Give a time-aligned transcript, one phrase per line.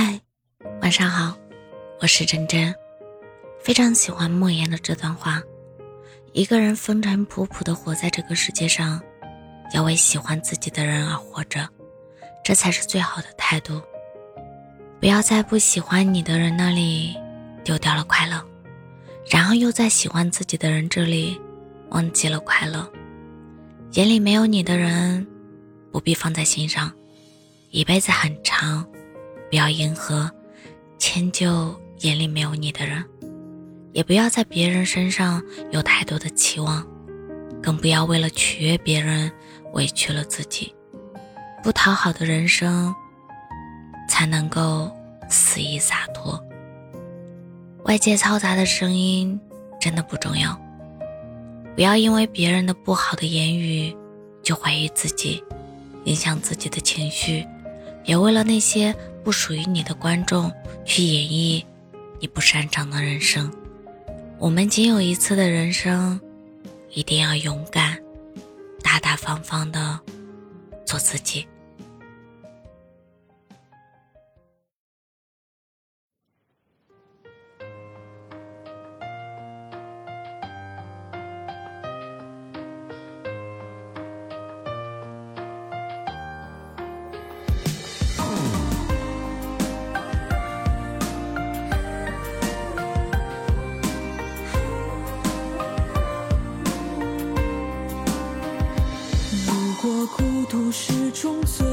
[0.00, 0.20] 嗨，
[0.80, 1.36] 晚上好，
[2.00, 2.72] 我是真真。
[3.60, 5.42] 非常喜欢莫言的这段话：
[6.32, 9.02] 一个人风尘仆仆的活在这个世界上，
[9.74, 11.68] 要为喜欢自己的人而活着，
[12.44, 13.82] 这才是最好的态度。
[15.00, 17.16] 不要在不喜欢你的人那里
[17.64, 18.40] 丢掉了快乐，
[19.28, 21.36] 然后又在喜欢自己的人这里
[21.88, 22.88] 忘记了快乐。
[23.94, 25.26] 眼里没有你的人，
[25.90, 26.88] 不必放在心上。
[27.70, 28.86] 一辈子很长。
[29.50, 30.30] 不要迎合、
[30.98, 33.04] 迁就眼里没有你的人，
[33.92, 36.86] 也不要在别人身上有太多的期望，
[37.62, 39.30] 更不要为了取悦别人
[39.72, 40.74] 委屈了自己。
[41.62, 42.94] 不讨好的人生，
[44.08, 44.90] 才能够
[45.30, 46.38] 肆意洒脱。
[47.84, 49.40] 外界嘈杂的声音
[49.80, 50.60] 真的不重要，
[51.74, 53.96] 不要因为别人的不好的言语
[54.42, 55.42] 就怀疑自己，
[56.04, 57.46] 影响自己的情绪。
[58.04, 58.94] 别为了那些
[59.28, 60.50] 不属于你的观众
[60.86, 61.62] 去演绎
[62.18, 63.52] 你不擅长的人生。
[64.38, 66.18] 我们仅有一次的人生，
[66.94, 68.02] 一定要勇敢、
[68.82, 70.00] 大大方方的
[70.86, 71.46] 做自己。
[100.68, 101.64] 都是种罪，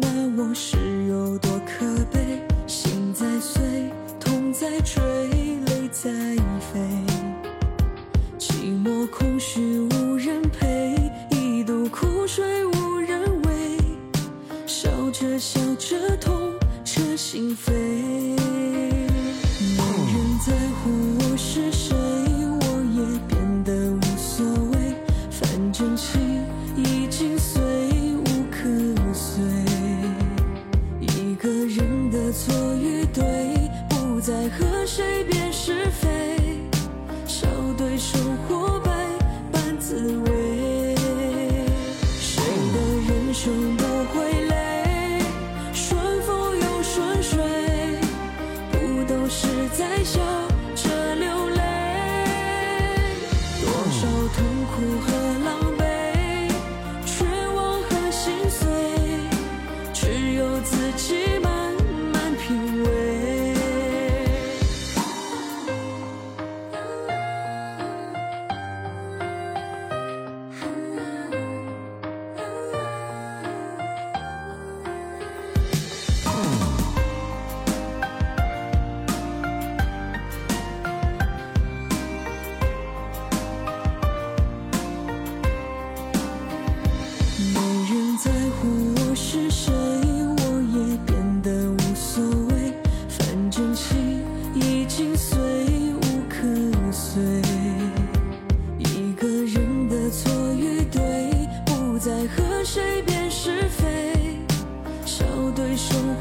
[0.00, 0.08] 那
[0.42, 0.78] 我是
[1.10, 2.40] 有多可悲？
[2.66, 5.02] 心在碎，痛在追，
[5.66, 6.10] 泪在
[6.58, 6.80] 飞。
[8.38, 10.96] 寂寞空虚无人陪，
[11.30, 13.76] 一肚苦水无人喂。
[14.66, 17.99] 笑着笑着痛彻心扉，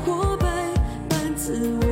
[0.06, 0.48] 或百
[1.10, 1.89] 般自我。